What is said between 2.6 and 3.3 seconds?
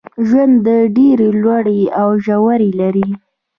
لري.